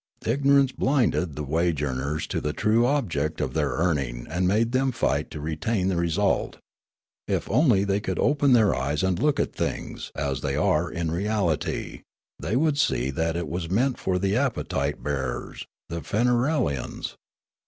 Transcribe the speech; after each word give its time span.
Ignorance 0.25 0.71
blinded 0.71 1.35
the 1.35 1.43
wage 1.43 1.83
earners 1.83 2.25
to 2.25 2.41
the 2.41 2.53
true 2.53 2.87
object 2.87 3.39
of 3.39 3.53
their 3.53 3.69
earning 3.73 4.25
and 4.31 4.47
made 4.47 4.71
them 4.71 4.91
fight 4.91 5.29
to 5.29 5.39
re 5.39 5.55
tain 5.55 5.89
the 5.89 5.95
result; 5.95 6.57
if 7.27 7.47
only 7.51 7.83
they 7.83 7.99
could 7.99 8.17
open 8.17 8.53
their 8.53 8.71
^3'es 8.71 9.07
and 9.07 9.21
look 9.21 9.39
at 9.39 9.53
things 9.53 10.11
as 10.15 10.41
they 10.41 10.55
are 10.55 10.89
in 10.89 11.11
reality, 11.11 12.01
the}^ 12.41 12.55
would 12.55 12.79
see 12.79 13.11
that 13.11 13.35
it 13.35 13.47
was 13.47 13.69
meant 13.69 13.99
for 13.99 14.17
the 14.17 14.35
appetite 14.35 15.03
bearers, 15.03 15.67
the 15.87 16.01
Feneral 16.01 16.63
ians. 16.75 17.13